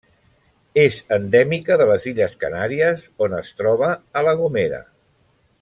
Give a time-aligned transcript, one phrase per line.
[0.83, 4.85] És endèmica de les Illes Canàries on es troba a La Gomera.